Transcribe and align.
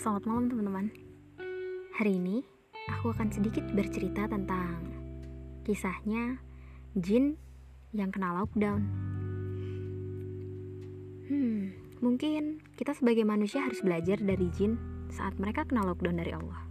Selamat 0.00 0.24
malam 0.24 0.48
teman-teman. 0.48 0.86
Hari 1.92 2.16
ini 2.16 2.40
aku 2.88 3.12
akan 3.12 3.28
sedikit 3.28 3.68
bercerita 3.76 4.24
tentang 4.24 4.80
Kisahnya 5.60 6.40
Jin 6.96 7.36
yang 7.92 8.08
kena 8.08 8.32
lockdown. 8.32 8.80
Hmm, 11.28 11.76
mungkin 12.00 12.64
kita 12.80 12.96
sebagai 12.96 13.28
manusia 13.28 13.60
harus 13.60 13.84
belajar 13.84 14.16
dari 14.24 14.48
jin 14.56 14.80
saat 15.12 15.36
mereka 15.36 15.68
kena 15.68 15.84
lockdown 15.84 16.16
dari 16.16 16.32
Allah. 16.32 16.64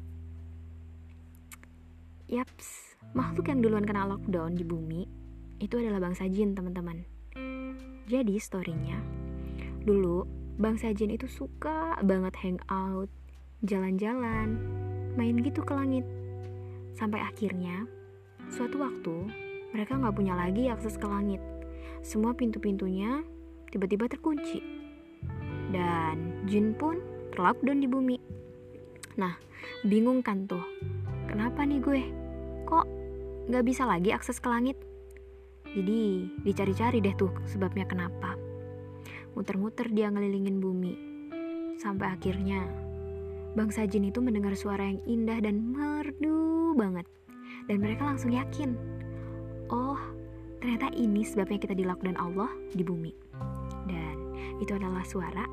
Yaps, 2.34 2.97
makhluk 3.14 3.45
yang 3.45 3.61
duluan 3.61 3.86
kena 3.86 4.09
lockdown 4.09 4.57
di 4.57 4.65
bumi 4.65 5.06
Itu 5.61 5.78
adalah 5.78 6.01
bangsa 6.01 6.25
jin 6.25 6.57
teman-teman. 6.57 7.06
Jadi 8.09 8.42
storynya 8.42 8.97
Dulu 9.86 10.39
bangsa 10.59 10.91
jin 10.91 11.15
itu 11.15 11.25
suka 11.31 11.95
banget 12.04 12.36
hangout 12.43 13.07
jalan-jalan, 13.63 14.59
main 15.15 15.36
gitu 15.39 15.63
ke 15.63 15.71
langit. 15.71 16.04
Sampai 16.95 17.23
akhirnya, 17.23 17.87
suatu 18.51 18.79
waktu 18.79 19.27
mereka 19.71 19.95
nggak 19.95 20.15
punya 20.15 20.36
lagi 20.36 20.67
akses 20.67 21.00
ke 21.00 21.07
langit. 21.07 21.39
Semua 22.03 22.36
pintu-pintunya 22.36 23.23
tiba-tiba 23.71 24.11
terkunci. 24.11 24.59
Dan 25.71 26.47
jin 26.47 26.75
pun 26.75 27.00
terlockdown 27.36 27.79
di 27.79 27.87
bumi. 27.87 28.17
Nah, 29.19 29.36
bingung 29.87 30.23
kan 30.23 30.47
tuh, 30.47 30.64
kenapa 31.28 31.64
nih 31.67 31.79
gue? 31.79 32.02
Kok 32.67 32.88
nggak 33.47 33.66
bisa 33.67 33.88
lagi 33.88 34.12
akses 34.12 34.39
ke 34.39 34.47
langit? 34.47 34.75
Jadi 35.69 36.31
dicari-cari 36.47 37.03
deh 37.03 37.16
tuh 37.16 37.31
sebabnya 37.45 37.86
kenapa. 37.86 38.48
Muter-muter 39.33 39.89
dia 39.91 40.09
ngelilingin 40.09 40.58
bumi. 40.58 40.94
Sampai 41.80 42.11
akhirnya 42.11 42.66
bangsa 43.58 43.89
jin 43.89 44.08
itu 44.08 44.22
mendengar 44.22 44.53
suara 44.53 44.85
yang 44.85 45.02
indah 45.09 45.39
dan 45.41 45.61
merdu 45.73 46.73
banget. 46.77 47.05
Dan 47.66 47.81
mereka 47.81 48.05
langsung 48.05 48.33
yakin, 48.33 48.73
oh 49.69 50.00
ternyata 50.59 50.89
ini 50.97 51.22
sebabnya 51.22 51.61
kita 51.61 51.73
di 51.77 51.85
lockdown 51.85 52.17
Allah 52.17 52.50
di 52.73 52.81
bumi. 52.81 53.13
Dan 53.85 54.16
itu 54.57 54.73
adalah 54.73 55.05
suara, 55.05 55.45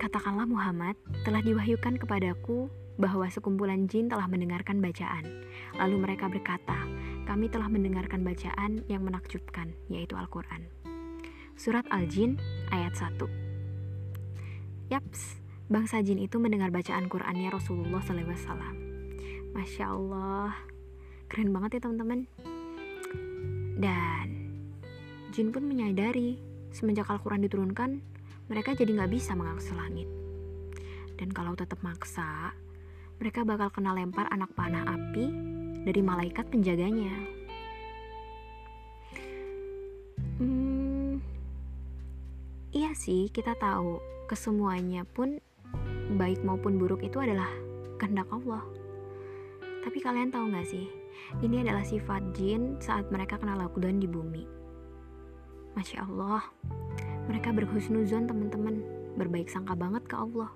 katakanlah 0.00 0.48
Muhammad 0.48 0.96
telah 1.24 1.40
diwahyukan 1.44 2.00
kepadaku 2.00 2.68
bahwa 3.00 3.28
sekumpulan 3.32 3.88
jin 3.88 4.12
telah 4.12 4.28
mendengarkan 4.28 4.80
bacaan. 4.84 5.24
Lalu 5.80 5.96
mereka 5.96 6.28
berkata, 6.28 6.84
kami 7.24 7.48
telah 7.48 7.68
mendengarkan 7.72 8.20
bacaan 8.20 8.84
yang 8.92 9.00
menakjubkan, 9.04 9.72
yaitu 9.88 10.16
Al-Quran. 10.16 10.79
Surat 11.56 11.86
Al-Jin 11.90 12.36
ayat 12.70 12.94
1 12.98 13.16
Yaps, 14.90 15.38
bangsa 15.70 16.02
jin 16.02 16.18
itu 16.18 16.42
mendengar 16.42 16.74
bacaan 16.74 17.06
Qurannya 17.06 17.46
Rasulullah 17.54 18.02
SAW. 18.02 18.74
Masya 19.54 19.86
Allah, 19.86 20.50
keren 21.30 21.54
banget 21.54 21.78
ya 21.78 21.86
teman-teman. 21.86 22.26
Dan 23.78 24.28
jin 25.30 25.54
pun 25.54 25.62
menyadari 25.62 26.42
semenjak 26.74 27.06
Al-Quran 27.06 27.46
diturunkan, 27.46 28.02
mereka 28.50 28.74
jadi 28.74 28.90
nggak 28.98 29.14
bisa 29.14 29.38
mengakses 29.38 29.70
langit. 29.78 30.10
Dan 31.14 31.30
kalau 31.30 31.54
tetap 31.54 31.78
maksa, 31.86 32.50
mereka 33.22 33.46
bakal 33.46 33.70
kena 33.70 33.94
lempar 33.94 34.26
anak 34.34 34.50
panah 34.58 34.90
api 34.90 35.30
dari 35.86 36.00
malaikat 36.02 36.50
penjaganya. 36.50 37.39
Sih, 42.96 43.28
kita 43.30 43.54
tahu 43.58 44.00
kesemuanya 44.30 45.02
pun 45.04 45.42
baik 46.16 46.42
maupun 46.42 46.78
buruk 46.78 47.02
itu 47.02 47.18
adalah 47.18 47.50
kehendak 47.98 48.26
Allah. 48.30 48.62
Tapi 49.80 49.98
kalian 50.02 50.30
tahu 50.30 50.52
gak 50.52 50.68
sih, 50.68 50.86
ini 51.40 51.62
adalah 51.62 51.84
sifat 51.86 52.34
jin 52.36 52.76
saat 52.82 53.08
mereka 53.08 53.38
kena 53.38 53.56
lockdown 53.56 54.02
di 54.02 54.08
bumi. 54.10 54.44
Masya 55.78 56.04
Allah, 56.04 56.42
mereka 57.30 57.54
berhusnuzon 57.54 58.26
teman-teman, 58.26 58.82
berbaik 59.14 59.46
sangka 59.46 59.78
banget 59.78 60.02
ke 60.10 60.16
Allah. 60.18 60.50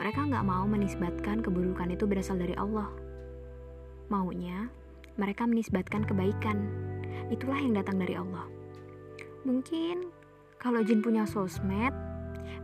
Mereka 0.00 0.32
gak 0.32 0.46
mau 0.48 0.64
menisbatkan 0.64 1.44
keburukan 1.44 1.92
itu 1.92 2.08
berasal 2.08 2.40
dari 2.40 2.56
Allah. 2.56 2.88
Maunya, 4.08 4.72
mereka 5.20 5.44
menisbatkan 5.44 6.08
kebaikan. 6.08 6.56
Itulah 7.28 7.60
yang 7.60 7.76
datang 7.76 8.00
dari 8.00 8.16
Allah. 8.16 8.48
Mungkin 9.44 10.19
kalau 10.60 10.84
jin 10.84 11.00
punya 11.00 11.24
sosmed, 11.24 11.90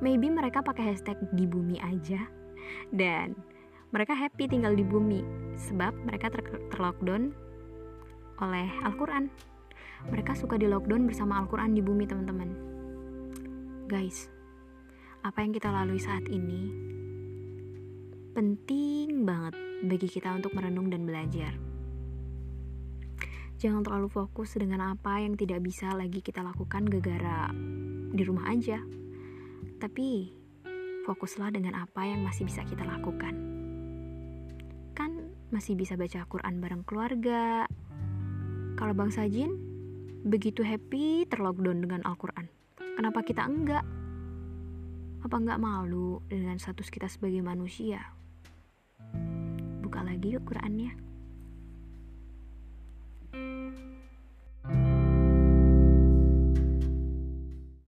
maybe 0.05 0.29
mereka 0.29 0.61
pakai 0.61 0.93
hashtag 0.95 1.17
di 1.33 1.49
bumi 1.49 1.81
aja. 1.81 2.29
Dan 2.93 3.33
mereka 3.91 4.13
happy 4.13 4.47
tinggal 4.47 4.77
di 4.77 4.85
bumi 4.85 5.25
sebab 5.57 5.97
mereka 6.05 6.29
ter 6.29 6.45
terlockdown 6.71 7.33
oleh 8.45 8.69
Al-Quran. 8.85 9.33
Mereka 10.13 10.37
suka 10.37 10.61
di 10.61 10.69
lockdown 10.69 11.09
bersama 11.09 11.41
Al-Quran 11.41 11.73
di 11.73 11.81
bumi 11.81 12.05
teman-teman. 12.05 12.51
Guys 13.89 14.37
apa 15.27 15.43
yang 15.43 15.51
kita 15.51 15.75
lalui 15.75 15.99
saat 15.99 16.23
ini 16.31 16.71
penting 18.31 19.27
banget 19.27 19.59
bagi 19.83 20.07
kita 20.07 20.31
untuk 20.39 20.55
merenung 20.55 20.87
dan 20.87 21.03
belajar 21.03 21.59
jangan 23.57 23.85
terlalu 23.85 24.13
fokus 24.13 24.57
dengan 24.57 24.93
apa 24.93 25.21
yang 25.25 25.37
tidak 25.37 25.65
bisa 25.65 25.93
lagi 25.97 26.21
kita 26.21 26.45
lakukan 26.45 26.85
gegara 26.89 27.49
di 28.13 28.23
rumah 28.23 28.53
aja 28.53 28.81
tapi 29.77 30.33
fokuslah 31.07 31.55
dengan 31.55 31.79
apa 31.79 32.03
yang 32.03 32.27
masih 32.27 32.51
bisa 32.51 32.67
kita 32.67 32.83
lakukan. 32.83 33.35
Kan 34.99 35.31
masih 35.55 35.79
bisa 35.79 35.95
baca 35.95 36.27
Quran 36.27 36.59
bareng 36.59 36.83
keluarga. 36.83 37.71
Kalau 38.75 38.93
bangsa 38.93 39.31
jin 39.31 39.55
begitu 40.27 40.67
happy 40.67 41.31
terlockdown 41.31 41.87
dengan 41.87 42.03
Al-Quran. 42.03 42.51
Kenapa 42.99 43.23
kita 43.23 43.47
enggak? 43.47 43.87
Apa 45.23 45.37
enggak 45.39 45.63
malu 45.63 46.19
dengan 46.27 46.59
status 46.59 46.91
kita 46.91 47.07
sebagai 47.07 47.41
manusia? 47.41 48.03
Buka 49.81 50.03
lagi 50.03 50.35
yuk 50.35 50.45
Qurannya. 50.51 51.06